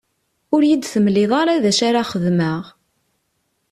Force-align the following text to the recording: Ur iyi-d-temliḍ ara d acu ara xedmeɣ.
Ur 0.53 0.61
iyi-d-temliḍ 0.63 1.31
ara 1.41 1.63
d 1.63 1.65
acu 1.69 1.83
ara 1.89 2.09
xedmeɣ. 2.11 2.63